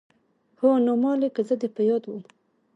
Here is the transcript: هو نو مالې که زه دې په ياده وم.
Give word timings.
هو 0.59 0.69
نو 0.85 0.93
مالې 1.03 1.29
که 1.35 1.41
زه 1.47 1.55
دې 1.61 1.69
په 1.75 1.81
ياده 1.89 2.07
وم. 2.11 2.23